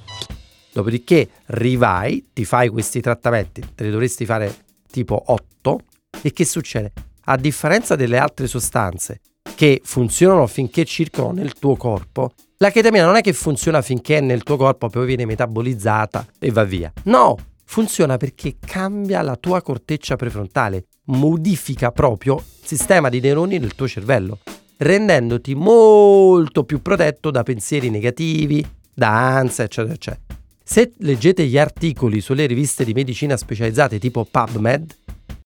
Dopodiché 0.73 1.29
rivai, 1.47 2.29
ti 2.33 2.45
fai 2.45 2.69
questi 2.69 3.01
trattamenti, 3.01 3.63
te 3.75 3.85
ne 3.85 3.91
dovresti 3.91 4.27
fare 4.27 4.55
tipo 4.91 5.23
8 5.27 5.81
e 6.23 6.33
che 6.33 6.45
succede? 6.45 6.93
A 7.25 7.37
differenza 7.37 7.97
delle 7.97 8.19
altre 8.19 8.47
sostanze 8.47 9.21
che 9.55 9.81
funzionano 9.83 10.47
finché 10.47 10.85
circolano 10.85 11.41
nel 11.41 11.55
tuo 11.55 11.77
corpo, 11.77 12.33
la 12.59 12.71
chetamina 12.71 13.05
non 13.05 13.17
è 13.17 13.21
che 13.21 13.33
funziona 13.33 13.83
finché 13.83 14.19
è 14.19 14.21
nel 14.21 14.43
tuo 14.43 14.57
corpo, 14.57 14.89
poi 14.89 15.07
viene 15.07 15.25
metabolizzata 15.25 16.27
e 16.39 16.51
va 16.51 16.65
via. 16.65 16.93
No, 17.05 17.37
funziona 17.65 18.17
perché 18.17 18.57
cambia 18.59 19.23
la 19.23 19.37
tua 19.37 19.63
corteccia 19.63 20.17
prefrontale, 20.17 20.87
modifica 21.07 21.91
proprio 21.91 22.37
il 22.37 22.67
sistema 22.67 23.09
di 23.09 23.21
neuroni 23.21 23.59
del 23.59 23.75
tuo 23.75 23.89
cervello, 23.89 24.41
rendendoti 24.79 25.55
molto 25.55 26.65
più 26.65 26.83
protetto 26.83 27.31
da 27.31 27.43
pensieri 27.43 27.91
negativi, 27.91 28.65
da 28.93 29.37
ansia, 29.37 29.65
eccetera, 29.65 29.95
eccetera. 29.95 30.23
Se 30.63 30.93
leggete 30.99 31.47
gli 31.47 31.59
articoli 31.59 32.21
sulle 32.21 32.47
riviste 32.47 32.85
di 32.85 32.93
medicina 32.93 33.37
specializzate 33.37 33.99
tipo 33.99 34.27
PubMed, 34.29 34.97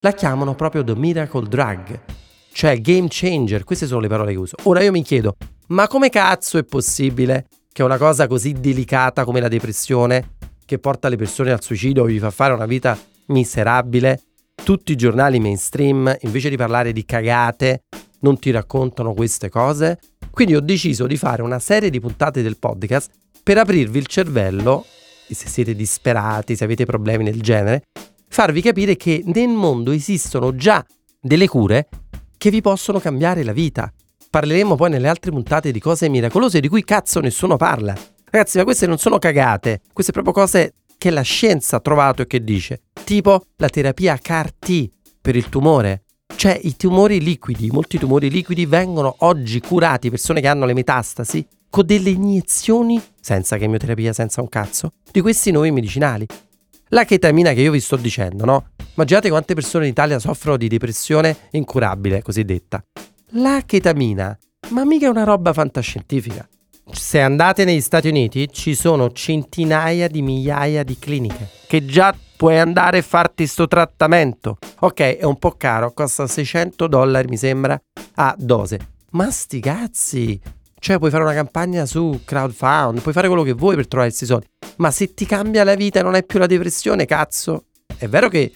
la 0.00 0.12
chiamano 0.12 0.54
proprio 0.54 0.82
The 0.82 0.96
Miracle 0.96 1.46
Drug, 1.46 2.00
cioè 2.52 2.80
game 2.80 3.06
changer, 3.08 3.64
queste 3.64 3.86
sono 3.86 4.00
le 4.00 4.08
parole 4.08 4.32
che 4.32 4.38
uso. 4.38 4.56
Ora 4.62 4.82
io 4.82 4.92
mi 4.92 5.02
chiedo, 5.02 5.36
ma 5.68 5.86
come 5.88 6.08
cazzo 6.08 6.56
è 6.56 6.64
possibile 6.64 7.46
che 7.72 7.82
una 7.82 7.98
cosa 7.98 8.26
così 8.26 8.52
delicata 8.52 9.24
come 9.24 9.40
la 9.40 9.48
depressione, 9.48 10.36
che 10.64 10.78
porta 10.78 11.08
le 11.08 11.16
persone 11.16 11.52
al 11.52 11.62
suicidio 11.62 12.04
o 12.04 12.08
gli 12.08 12.18
fa 12.18 12.30
fare 12.30 12.54
una 12.54 12.66
vita 12.66 12.98
miserabile, 13.26 14.22
tutti 14.62 14.92
i 14.92 14.96
giornali 14.96 15.38
mainstream, 15.38 16.16
invece 16.20 16.48
di 16.48 16.56
parlare 16.56 16.92
di 16.92 17.04
cagate, 17.04 17.82
non 18.20 18.38
ti 18.38 18.50
raccontano 18.50 19.14
queste 19.14 19.48
cose? 19.48 19.98
Quindi 20.30 20.54
ho 20.54 20.60
deciso 20.60 21.06
di 21.06 21.16
fare 21.16 21.42
una 21.42 21.58
serie 21.58 21.90
di 21.90 22.00
puntate 22.00 22.42
del 22.42 22.58
podcast 22.58 23.10
per 23.42 23.58
aprirvi 23.58 23.98
il 23.98 24.06
cervello, 24.06 24.84
e 25.28 25.34
se 25.34 25.48
siete 25.48 25.74
disperati, 25.74 26.56
se 26.56 26.64
avete 26.64 26.84
problemi 26.84 27.24
del 27.24 27.40
genere, 27.40 27.82
farvi 28.28 28.62
capire 28.62 28.96
che 28.96 29.22
nel 29.26 29.48
mondo 29.48 29.90
esistono 29.90 30.54
già 30.54 30.84
delle 31.20 31.48
cure 31.48 31.88
che 32.36 32.50
vi 32.50 32.60
possono 32.60 32.98
cambiare 33.00 33.42
la 33.44 33.52
vita. 33.52 33.92
Parleremo 34.30 34.76
poi 34.76 34.90
nelle 34.90 35.08
altre 35.08 35.30
puntate 35.30 35.72
di 35.72 35.80
cose 35.80 36.08
miracolose 36.08 36.60
di 36.60 36.68
cui 36.68 36.84
cazzo 36.84 37.20
nessuno 37.20 37.56
parla. 37.56 37.94
Ragazzi, 38.30 38.58
ma 38.58 38.64
queste 38.64 38.86
non 38.86 38.98
sono 38.98 39.18
cagate, 39.18 39.80
queste 39.92 40.12
sono 40.12 40.22
proprio 40.22 40.44
cose 40.44 40.74
che 40.96 41.10
la 41.10 41.22
scienza 41.22 41.76
ha 41.76 41.80
trovato 41.80 42.22
e 42.22 42.26
che 42.26 42.44
dice, 42.44 42.82
tipo 43.04 43.44
la 43.56 43.68
terapia 43.68 44.16
CAR-T 44.16 44.90
per 45.20 45.34
il 45.34 45.48
tumore. 45.48 46.04
Cioè 46.40 46.58
i 46.62 46.74
tumori 46.74 47.20
liquidi, 47.20 47.68
molti 47.70 47.98
tumori 47.98 48.30
liquidi 48.30 48.64
vengono 48.64 49.14
oggi 49.18 49.60
curati, 49.60 50.08
persone 50.08 50.40
che 50.40 50.48
hanno 50.48 50.64
le 50.64 50.72
metastasi, 50.72 51.46
con 51.68 51.84
delle 51.84 52.08
iniezioni, 52.08 52.98
senza 53.20 53.58
chemioterapia, 53.58 54.14
senza 54.14 54.40
un 54.40 54.48
cazzo, 54.48 54.92
di 55.12 55.20
questi 55.20 55.50
nuovi 55.50 55.70
medicinali. 55.70 56.24
La 56.88 57.04
chetamina 57.04 57.52
che 57.52 57.60
io 57.60 57.70
vi 57.70 57.80
sto 57.80 57.96
dicendo, 57.96 58.46
no? 58.46 58.70
Immaginate 58.94 59.28
quante 59.28 59.52
persone 59.52 59.84
in 59.84 59.90
Italia 59.90 60.18
soffrono 60.18 60.56
di 60.56 60.68
depressione 60.68 61.36
incurabile, 61.50 62.22
cosiddetta. 62.22 62.82
La 63.32 63.62
chetamina, 63.66 64.38
ma 64.70 64.86
mica 64.86 65.04
è 65.04 65.10
una 65.10 65.24
roba 65.24 65.52
fantascientifica. 65.52 66.48
Se 66.90 67.20
andate 67.20 67.66
negli 67.66 67.82
Stati 67.82 68.08
Uniti 68.08 68.48
ci 68.50 68.74
sono 68.74 69.12
centinaia 69.12 70.08
di 70.08 70.22
migliaia 70.22 70.84
di 70.84 70.98
cliniche 70.98 71.50
che 71.66 71.84
già 71.84 72.16
puoi 72.40 72.58
andare 72.58 72.96
e 72.96 73.02
farti 73.02 73.46
sto 73.46 73.68
trattamento. 73.68 74.56
Ok, 74.78 75.18
è 75.18 75.24
un 75.24 75.36
po' 75.36 75.56
caro, 75.58 75.92
costa 75.92 76.26
600 76.26 76.86
dollari 76.86 77.28
mi 77.28 77.36
sembra 77.36 77.78
a 78.14 78.34
dose. 78.38 78.78
Ma 79.10 79.30
sti 79.30 79.60
cazzi! 79.60 80.40
Cioè 80.78 80.96
puoi 80.96 81.10
fare 81.10 81.22
una 81.22 81.34
campagna 81.34 81.84
su 81.84 82.22
crowdfund, 82.24 83.02
puoi 83.02 83.12
fare 83.12 83.26
quello 83.26 83.42
che 83.42 83.52
vuoi 83.52 83.74
per 83.74 83.86
trovare 83.86 84.08
questi 84.08 84.24
soldi. 84.24 84.46
Ma 84.76 84.90
se 84.90 85.12
ti 85.12 85.26
cambia 85.26 85.64
la 85.64 85.74
vita 85.74 86.00
e 86.00 86.02
non 86.02 86.14
hai 86.14 86.24
più 86.24 86.38
la 86.38 86.46
depressione, 86.46 87.04
cazzo. 87.04 87.64
È 87.94 88.08
vero 88.08 88.30
che 88.30 88.50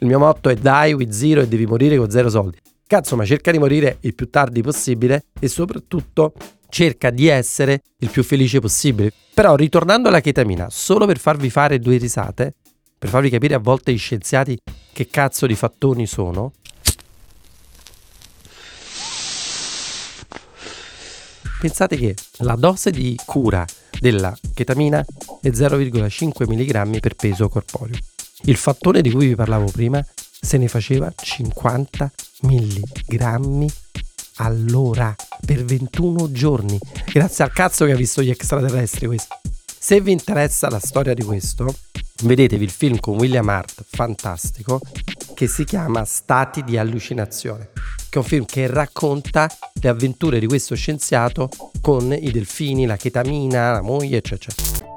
il 0.00 0.06
mio 0.06 0.18
motto 0.18 0.50
è 0.50 0.54
die 0.54 0.92
with 0.92 1.08
zero 1.08 1.40
e 1.40 1.48
devi 1.48 1.64
morire 1.64 1.96
con 1.96 2.10
zero 2.10 2.28
soldi. 2.28 2.58
Cazzo, 2.86 3.16
ma 3.16 3.24
cerca 3.24 3.50
di 3.50 3.58
morire 3.58 3.96
il 4.00 4.14
più 4.14 4.28
tardi 4.28 4.60
possibile 4.60 5.24
e 5.40 5.48
soprattutto 5.48 6.34
cerca 6.68 7.08
di 7.08 7.28
essere 7.28 7.80
il 8.00 8.10
più 8.10 8.22
felice 8.22 8.60
possibile. 8.60 9.10
Però 9.32 9.54
ritornando 9.54 10.08
alla 10.08 10.20
chetamina, 10.20 10.68
solo 10.68 11.06
per 11.06 11.18
farvi 11.18 11.48
fare 11.48 11.78
due 11.78 11.96
risate, 11.96 12.56
per 13.00 13.08
farvi 13.08 13.30
capire 13.30 13.54
a 13.54 13.58
volte 13.58 13.94
gli 13.94 13.98
scienziati 13.98 14.60
che 14.92 15.06
cazzo 15.06 15.46
di 15.46 15.54
fattoni 15.54 16.06
sono, 16.06 16.52
pensate 21.58 21.96
che 21.96 22.14
la 22.40 22.56
dose 22.56 22.90
di 22.90 23.18
cura 23.24 23.64
della 23.98 24.36
chetamina 24.52 25.02
è 25.40 25.48
0,5 25.48 26.46
mg 26.46 27.00
per 27.00 27.14
peso 27.14 27.48
corporeo. 27.48 27.96
Il 28.42 28.56
fattore 28.56 29.00
di 29.00 29.10
cui 29.10 29.28
vi 29.28 29.34
parlavo 29.34 29.70
prima 29.70 30.04
se 30.38 30.58
ne 30.58 30.68
faceva 30.68 31.10
50 31.16 32.12
mg 32.42 33.72
all'ora 34.36 35.16
per 35.46 35.64
21 35.64 36.32
giorni. 36.32 36.78
Grazie 37.10 37.44
al 37.44 37.52
cazzo 37.52 37.86
che 37.86 37.92
ha 37.92 37.96
visto 37.96 38.20
gli 38.20 38.28
extraterrestri 38.28 39.06
questo. 39.06 39.40
Se 39.78 40.02
vi 40.02 40.12
interessa 40.12 40.68
la 40.68 40.78
storia 40.78 41.14
di 41.14 41.22
questo, 41.22 41.74
vedetevi 42.22 42.64
il 42.64 42.70
film 42.70 42.98
con 43.00 43.16
William 43.16 43.48
Hart, 43.48 43.84
fantastico, 43.88 44.80
che 45.34 45.46
si 45.46 45.64
chiama 45.64 46.04
Stati 46.04 46.62
di 46.62 46.76
allucinazione, 46.76 47.70
che 48.08 48.18
è 48.18 48.22
un 48.22 48.24
film 48.24 48.44
che 48.44 48.66
racconta 48.66 49.48
le 49.80 49.88
avventure 49.88 50.38
di 50.38 50.46
questo 50.46 50.74
scienziato 50.74 51.48
con 51.80 52.12
i 52.12 52.30
delfini, 52.30 52.86
la 52.86 52.96
chetamina, 52.96 53.72
la 53.72 53.82
moglie, 53.82 54.18
eccetera. 54.18 54.88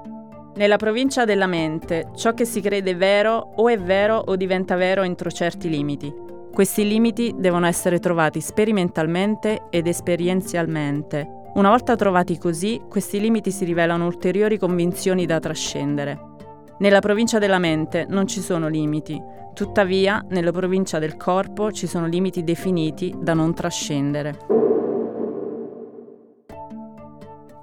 Nella 0.56 0.78
provincia 0.78 1.26
della 1.26 1.48
mente, 1.48 2.10
ciò 2.16 2.34
che 2.34 2.46
si 2.46 2.62
crede 2.62 2.96
vero 2.96 3.54
o 3.56 3.70
è 3.70 3.80
vero 3.80 4.18
o 4.18 4.36
diventa 4.36 4.76
vero 4.76 5.02
entro 5.02 5.32
certi 5.32 5.68
limiti. 5.68 6.14
Questi 6.54 6.88
limiti 6.88 7.34
devono 7.36 7.66
essere 7.66 8.00
trovati 8.00 8.40
sperimentalmente 8.40 9.64
ed 9.72 9.88
esperienzialmente. 9.88 11.28
Una 11.56 11.70
volta 11.70 11.96
trovati 11.96 12.38
così, 12.38 12.82
questi 12.88 13.20
limiti 13.20 13.50
si 13.50 13.66
rivelano 13.66 14.06
ulteriori 14.06 14.60
convinzioni 14.60 15.26
da 15.26 15.40
trascendere. 15.40 16.33
Nella 16.80 17.00
provincia 17.00 17.40
della 17.40 17.60
mente 17.60 18.06
non 18.10 18.28
ci 18.28 18.42
sono 18.42 18.68
limiti, 18.68 19.22
tuttavia 19.54 20.26
nella 20.30 20.52
provincia 20.52 21.00
del 21.00 21.16
corpo 21.16 21.72
ci 21.72 21.88
sono 21.88 22.08
limiti 22.08 22.44
definiti 22.44 23.14
da 23.18 23.34
non 23.34 23.54
trascendere. 23.54 24.62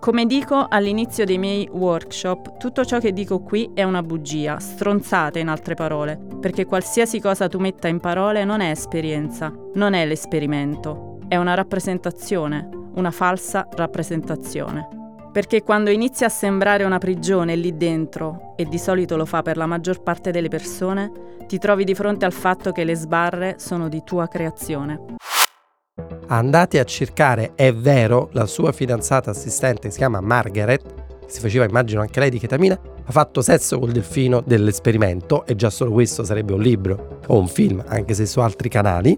Come 0.00 0.24
dico 0.24 0.64
all'inizio 0.66 1.26
dei 1.26 1.36
miei 1.36 1.68
workshop, 1.70 2.56
tutto 2.56 2.86
ciò 2.86 2.98
che 2.98 3.12
dico 3.12 3.40
qui 3.40 3.70
è 3.74 3.82
una 3.82 4.02
bugia, 4.02 4.58
stronzata 4.58 5.38
in 5.38 5.48
altre 5.48 5.74
parole, 5.74 6.18
perché 6.40 6.64
qualsiasi 6.64 7.20
cosa 7.20 7.48
tu 7.48 7.58
metta 7.58 7.86
in 7.86 8.00
parole 8.00 8.44
non 8.44 8.60
è 8.60 8.70
esperienza, 8.70 9.52
non 9.74 9.92
è 9.92 10.06
l'esperimento, 10.06 11.18
è 11.28 11.36
una 11.36 11.52
rappresentazione, 11.52 12.66
una 12.94 13.10
falsa 13.10 13.68
rappresentazione. 13.74 14.99
Perché 15.32 15.62
quando 15.62 15.90
inizia 15.90 16.26
a 16.26 16.30
sembrare 16.30 16.82
una 16.82 16.98
prigione 16.98 17.54
lì 17.54 17.76
dentro, 17.76 18.54
e 18.56 18.64
di 18.64 18.78
solito 18.78 19.16
lo 19.16 19.24
fa 19.24 19.42
per 19.42 19.56
la 19.56 19.66
maggior 19.66 20.02
parte 20.02 20.32
delle 20.32 20.48
persone, 20.48 21.36
ti 21.46 21.58
trovi 21.58 21.84
di 21.84 21.94
fronte 21.94 22.24
al 22.24 22.32
fatto 22.32 22.72
che 22.72 22.82
le 22.82 22.96
sbarre 22.96 23.54
sono 23.58 23.88
di 23.88 24.02
tua 24.04 24.26
creazione. 24.26 25.04
Andate 26.26 26.80
a 26.80 26.84
cercare, 26.84 27.52
è 27.54 27.72
vero, 27.72 28.28
la 28.32 28.46
sua 28.46 28.72
fidanzata 28.72 29.30
assistente 29.30 29.90
si 29.90 29.98
chiama 29.98 30.20
Margaret, 30.20 30.82
si 31.26 31.38
faceva 31.38 31.64
immagino 31.64 32.00
anche 32.00 32.18
lei 32.18 32.30
di 32.30 32.40
ketamina, 32.40 32.80
ha 33.04 33.12
fatto 33.12 33.40
sesso 33.40 33.78
col 33.78 33.92
delfino 33.92 34.42
dell'esperimento 34.44 35.46
e 35.46 35.54
già 35.54 35.70
solo 35.70 35.92
questo 35.92 36.24
sarebbe 36.24 36.54
un 36.54 36.60
libro 36.60 37.20
o 37.28 37.38
un 37.38 37.46
film, 37.46 37.84
anche 37.86 38.14
se 38.14 38.26
su 38.26 38.40
altri 38.40 38.68
canali. 38.68 39.14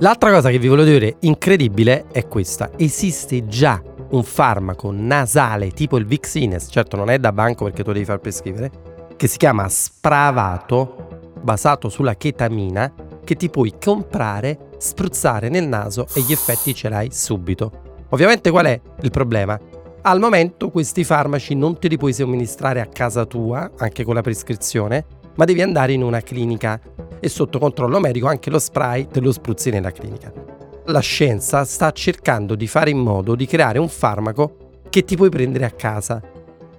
L'altra 0.00 0.30
cosa 0.30 0.50
che 0.50 0.58
vi 0.58 0.68
voglio 0.68 0.84
dire 0.84 1.16
incredibile 1.20 2.06
è 2.12 2.26
questa. 2.28 2.70
Esiste 2.76 3.46
già 3.46 3.82
un 4.10 4.22
farmaco 4.22 4.90
nasale 4.92 5.70
tipo 5.70 5.96
il 5.96 6.06
Vixines, 6.06 6.68
certo 6.70 6.96
non 6.96 7.10
è 7.10 7.18
da 7.18 7.32
banco 7.32 7.64
perché 7.64 7.82
tu 7.84 7.92
devi 7.92 8.04
far 8.04 8.18
prescrivere, 8.18 8.70
che 9.16 9.26
si 9.26 9.36
chiama 9.36 9.68
Spravato, 9.68 11.32
basato 11.40 11.88
sulla 11.88 12.14
chetamina, 12.14 12.92
che 13.24 13.34
ti 13.34 13.50
puoi 13.50 13.74
comprare, 13.82 14.70
spruzzare 14.78 15.48
nel 15.48 15.66
naso 15.68 16.06
e 16.14 16.22
gli 16.22 16.32
effetti 16.32 16.74
ce 16.74 16.88
l'hai 16.88 17.08
subito. 17.12 17.86
Ovviamente 18.10 18.50
qual 18.50 18.66
è 18.66 18.80
il 19.02 19.10
problema? 19.10 19.58
Al 20.02 20.20
momento 20.20 20.70
questi 20.70 21.04
farmaci 21.04 21.54
non 21.54 21.78
te 21.78 21.88
li 21.88 21.98
puoi 21.98 22.14
somministrare 22.14 22.80
a 22.80 22.86
casa 22.86 23.26
tua, 23.26 23.70
anche 23.76 24.04
con 24.04 24.14
la 24.14 24.22
prescrizione, 24.22 25.04
ma 25.34 25.44
devi 25.44 25.60
andare 25.60 25.92
in 25.92 26.02
una 26.02 26.20
clinica 26.20 26.80
e 27.20 27.28
sotto 27.28 27.58
controllo 27.58 28.00
medico 28.00 28.28
anche 28.28 28.50
lo 28.50 28.58
spray 28.58 29.08
te 29.08 29.20
lo 29.20 29.32
spruzzi 29.32 29.70
nella 29.70 29.90
clinica. 29.90 30.57
La 30.90 31.00
scienza 31.00 31.64
sta 31.64 31.90
cercando 31.92 32.54
di 32.54 32.66
fare 32.66 32.88
in 32.88 32.98
modo 32.98 33.34
di 33.34 33.46
creare 33.46 33.78
un 33.78 33.88
farmaco 33.88 34.80
che 34.88 35.04
ti 35.04 35.16
puoi 35.16 35.28
prendere 35.28 35.66
a 35.66 35.70
casa. 35.70 36.22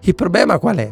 Il 0.02 0.16
problema 0.16 0.58
qual 0.58 0.78
è? 0.78 0.92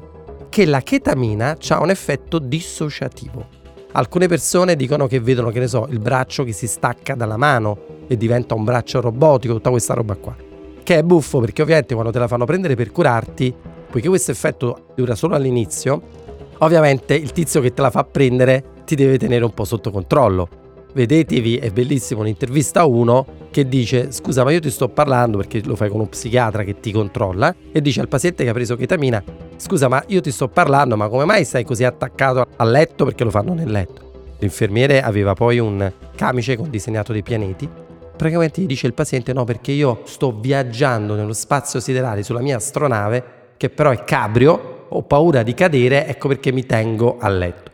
Che 0.49 0.65
la 0.65 0.81
chetamina 0.81 1.57
ha 1.69 1.81
un 1.81 1.89
effetto 1.89 2.37
dissociativo. 2.37 3.47
Alcune 3.93 4.27
persone 4.27 4.75
dicono 4.75 5.07
che 5.07 5.19
vedono, 5.19 5.49
che 5.49 5.59
ne 5.59 5.67
so, 5.67 5.87
il 5.89 5.99
braccio 5.99 6.43
che 6.43 6.51
si 6.51 6.67
stacca 6.67 7.15
dalla 7.15 7.37
mano 7.37 8.05
e 8.07 8.17
diventa 8.17 8.53
un 8.53 8.63
braccio 8.63 9.01
robotico, 9.01 9.53
tutta 9.53 9.71
questa 9.71 9.95
roba 9.95 10.15
qua. 10.15 10.35
Che 10.83 10.95
è 10.95 11.01
buffo 11.01 11.39
perché 11.39 11.63
ovviamente 11.63 11.95
quando 11.95 12.11
te 12.11 12.19
la 12.19 12.27
fanno 12.27 12.45
prendere 12.45 12.75
per 12.75 12.91
curarti, 12.91 13.51
poiché 13.89 14.07
questo 14.09 14.29
effetto 14.29 14.89
dura 14.95 15.15
solo 15.15 15.33
all'inizio, 15.33 16.25
Ovviamente 16.59 17.13
il 17.13 17.31
tizio 17.33 17.61
che 17.61 17.73
te 17.73 17.81
la 17.83 17.91
fa 17.91 18.03
prendere 18.03 18.63
ti 18.83 18.95
deve 18.95 19.19
tenere 19.19 19.43
un 19.43 19.53
po' 19.53 19.63
sotto 19.63 19.91
controllo. 19.91 20.66
Vedetevi, 20.97 21.57
è 21.57 21.69
bellissimo 21.69 22.21
un'intervista 22.21 22.79
a 22.79 22.85
uno 22.87 23.23
che 23.51 23.67
dice 23.67 24.11
scusa 24.11 24.43
ma 24.43 24.49
io 24.49 24.59
ti 24.59 24.71
sto 24.71 24.89
parlando 24.89 25.37
perché 25.37 25.61
lo 25.63 25.75
fai 25.75 25.89
con 25.91 25.99
un 25.99 26.09
psichiatra 26.09 26.63
che 26.63 26.79
ti 26.79 26.91
controlla 26.91 27.53
e 27.71 27.81
dice 27.81 28.01
al 28.01 28.07
paziente 28.07 28.43
che 28.43 28.49
ha 28.49 28.53
preso 28.53 28.75
ketamina 28.75 29.23
scusa 29.57 29.87
ma 29.87 30.03
io 30.07 30.21
ti 30.21 30.31
sto 30.31 30.47
parlando 30.47 30.97
ma 30.97 31.07
come 31.07 31.25
mai 31.25 31.45
stai 31.45 31.63
così 31.63 31.83
attaccato 31.83 32.47
al 32.55 32.71
letto 32.71 33.05
perché 33.05 33.23
lo 33.23 33.29
fanno 33.29 33.53
nel 33.53 33.69
letto. 33.69 34.31
L'infermiere 34.39 35.03
aveva 35.03 35.35
poi 35.35 35.59
un 35.59 35.93
camice 36.15 36.57
con 36.57 36.71
disegnato 36.71 37.13
dei 37.13 37.21
pianeti 37.21 37.69
praticamente 38.17 38.59
gli 38.63 38.65
dice 38.65 38.87
il 38.87 38.95
paziente 38.95 39.33
no 39.33 39.43
perché 39.43 39.73
io 39.73 40.01
sto 40.05 40.31
viaggiando 40.31 41.13
nello 41.13 41.33
spazio 41.33 41.79
siderale 41.79 42.23
sulla 42.23 42.41
mia 42.41 42.55
astronave 42.55 43.51
che 43.55 43.69
però 43.69 43.91
è 43.91 44.03
cabrio 44.03 44.87
ho 44.89 45.03
paura 45.03 45.43
di 45.43 45.53
cadere, 45.53 46.07
ecco 46.07 46.27
perché 46.27 46.51
mi 46.51 46.65
tengo 46.65 47.17
a 47.19 47.27
letto. 47.27 47.71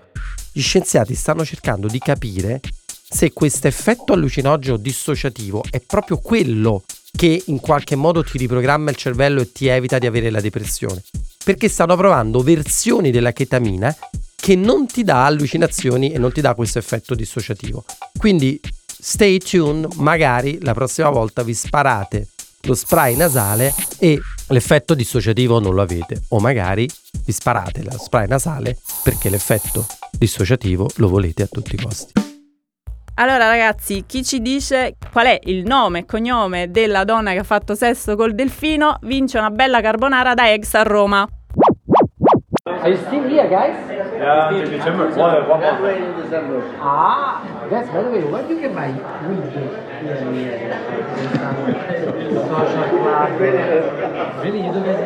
Gli 0.51 0.61
scienziati 0.61 1.15
stanno 1.15 1.45
cercando 1.45 1.87
di 1.87 1.99
capire 1.99 2.59
se 3.13 3.31
questo 3.31 3.67
effetto 3.67 4.13
allucinogeno 4.13 4.75
dissociativo 4.77 5.63
è 5.69 5.79
proprio 5.79 6.17
quello 6.17 6.83
che 7.15 7.43
in 7.45 7.59
qualche 7.59 7.95
modo 7.95 8.23
ti 8.23 8.39
riprogramma 8.39 8.89
il 8.89 8.95
cervello 8.95 9.41
e 9.41 9.51
ti 9.51 9.67
evita 9.67 9.99
di 9.99 10.07
avere 10.07 10.31
la 10.31 10.41
depressione. 10.41 11.03
Perché 11.43 11.69
stanno 11.69 11.95
provando 11.95 12.41
versioni 12.41 13.11
della 13.11 13.31
chetamina 13.31 13.95
che 14.35 14.55
non 14.55 14.87
ti 14.87 15.03
dà 15.03 15.25
allucinazioni 15.25 16.11
e 16.11 16.17
non 16.17 16.31
ti 16.31 16.41
dà 16.41 16.55
questo 16.55 16.79
effetto 16.79 17.13
dissociativo. 17.13 17.85
Quindi 18.17 18.59
stay 18.87 19.37
tuned, 19.37 19.93
magari 19.97 20.57
la 20.61 20.73
prossima 20.73 21.09
volta 21.09 21.43
vi 21.43 21.53
sparate 21.53 22.27
lo 22.65 22.75
spray 22.75 23.15
nasale 23.17 23.73
e 23.99 24.19
l'effetto 24.47 24.93
dissociativo 24.93 25.59
non 25.59 25.73
lo 25.73 25.81
avete 25.81 26.23
o 26.29 26.39
magari 26.39 26.89
vi 27.25 27.31
sparate 27.33 27.83
la 27.83 27.97
spray 27.97 28.25
nasale 28.27 28.77
perché 29.03 29.29
l'effetto 29.29 29.85
dissociativo 30.11 30.89
lo 30.95 31.09
volete 31.09 31.43
a 31.43 31.47
tutti 31.47 31.75
i 31.75 31.77
costi. 31.77 32.22
Allora 33.15 33.47
ragazzi, 33.47 34.05
chi 34.07 34.23
ci 34.23 34.41
dice 34.41 34.95
qual 35.11 35.27
è 35.27 35.39
il 35.43 35.65
nome 35.65 35.99
e 35.99 36.05
cognome 36.05 36.71
della 36.71 37.03
donna 37.03 37.31
che 37.31 37.39
ha 37.39 37.43
fatto 37.43 37.75
sesso 37.75 38.15
col 38.15 38.33
delfino 38.33 38.97
vince 39.01 39.37
una 39.37 39.51
bella 39.51 39.81
carbonara 39.81 40.33
da 40.33 40.51
Ex 40.51 40.73
a 40.73 40.81
Roma. 40.81 41.27
Are 42.65 42.89
you 42.89 42.97
still 42.97 43.23
here, 43.29 43.47
guys? 43.47 43.75
Yeah, 44.17 44.49
until 44.49 44.69
December. 44.69 45.07
One, 45.15 45.47
one 45.47 45.59
month. 45.59 45.79
Ah, 46.79 47.41
that's 47.69 47.89
by 47.91 48.01
the 48.01 48.09
way, 48.09 48.23
where 48.23 48.43
do 48.47 48.53
you 48.55 48.61
get 48.61 48.73
my 48.73 48.87
wig 49.27 49.51
here? 49.53 49.69
Social 52.49 52.83
club. 52.89 53.39
Really, 54.41 54.65
you 54.65 54.71
don't 54.71 54.83
get 54.83 54.97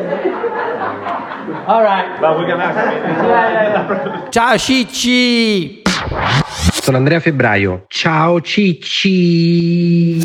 All 1.66 1.82
right. 1.82 2.18
But 2.20 2.38
we 2.38 2.46
can 2.46 2.60
ask. 2.60 4.30
Ciao 4.30 4.56
Cicci! 4.56 5.77
Sono 5.98 6.96
Andrea 6.96 7.18
Febbraio. 7.18 7.86
Ciao 7.88 8.40
Cicci! 8.40 10.22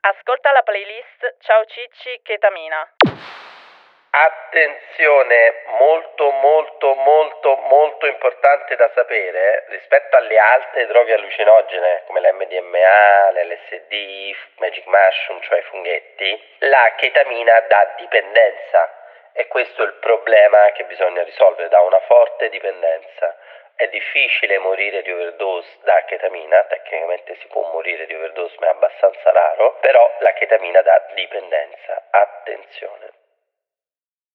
Ascolta 0.00 0.52
la 0.52 0.62
playlist 0.64 1.36
Ciao 1.40 1.64
Cicci 1.66 2.20
Ketamina. 2.22 2.88
Attenzione, 4.10 5.68
molto 5.78 6.30
molto 6.40 6.94
molto 6.94 7.56
molto 7.68 8.06
importante 8.06 8.74
da 8.76 8.90
sapere 8.94 9.66
rispetto 9.68 10.16
alle 10.16 10.38
altre 10.38 10.86
droghe 10.86 11.12
allucinogene 11.12 12.04
come 12.06 12.20
l'MDMA, 12.20 13.30
l'LSD, 13.30 13.92
Magic 14.56 14.86
Mushroom, 14.86 15.42
cioè 15.42 15.58
i 15.58 15.62
funghetti, 15.68 16.42
la 16.60 16.94
chetamina 16.96 17.60
dà 17.68 17.94
dipendenza 17.98 18.97
e 19.38 19.46
questo 19.46 19.84
è 19.84 19.86
il 19.86 19.94
problema 20.00 20.72
che 20.72 20.82
bisogna 20.86 21.22
risolvere, 21.22 21.68
da 21.68 21.80
una 21.82 22.00
forte 22.00 22.48
dipendenza. 22.48 23.36
È 23.76 23.86
difficile 23.86 24.58
morire 24.58 25.00
di 25.02 25.12
overdose 25.12 25.68
da 25.84 26.02
chetamina, 26.06 26.64
tecnicamente 26.64 27.36
si 27.36 27.46
può 27.46 27.62
morire 27.70 28.06
di 28.06 28.14
overdose 28.14 28.56
ma 28.58 28.66
è 28.66 28.70
abbastanza 28.70 29.30
raro, 29.30 29.78
però 29.78 30.12
la 30.18 30.32
chetamina 30.32 30.82
dà 30.82 31.06
dipendenza, 31.14 32.08
attenzione. 32.10 33.17